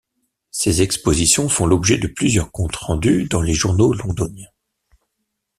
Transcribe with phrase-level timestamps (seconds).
[0.49, 4.49] Ses expositions font l’objet de plusieurs comptes rendus dans les journaux londoniens.